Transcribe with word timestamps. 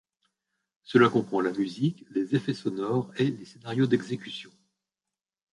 Cela 0.81 1.09
comprend 1.09 1.41
la 1.41 1.51
musique, 1.53 2.05
les 2.09 2.33
effets 2.33 2.55
sonores 2.55 3.11
et 3.17 3.29
les 3.29 3.45
scénarios 3.45 3.85
d'exécution. 3.85 4.49